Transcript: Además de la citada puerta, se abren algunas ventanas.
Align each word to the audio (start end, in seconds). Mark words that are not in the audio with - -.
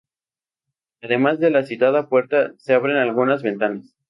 Además 1.03 1.39
de 1.39 1.51
la 1.51 1.61
citada 1.63 2.09
puerta, 2.09 2.55
se 2.57 2.73
abren 2.73 2.97
algunas 2.97 3.43
ventanas. 3.43 3.95